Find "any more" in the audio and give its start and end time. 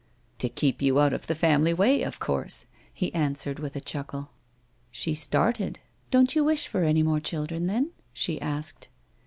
6.81-7.19